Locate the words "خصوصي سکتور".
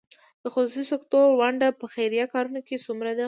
0.53-1.25